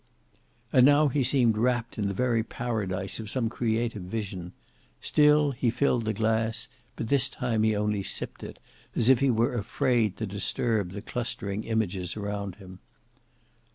[0.73, 4.51] And now he seemed wrapt in the very paradise of some creative vision;
[4.99, 8.57] still he filled the glass, but this time he only sipped it,
[8.95, 12.79] as if he were afraid to disturb the clustering images around him.